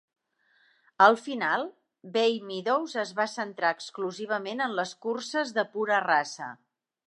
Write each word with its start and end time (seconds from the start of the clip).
Al 1.07 1.17
final, 1.25 1.65
Bay 2.15 2.41
Meadows 2.49 2.97
es 3.03 3.13
va 3.21 3.29
centrar 3.35 3.73
exclusivament 3.79 4.67
en 4.69 4.77
les 4.81 4.95
curses 5.07 5.57
de 5.59 5.71
pura 5.77 6.05
raça. 6.11 6.53